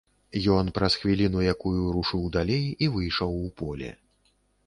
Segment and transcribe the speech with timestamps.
[0.53, 3.93] Ён праз хвіліну якую рушыў далей і выйшаў у поле.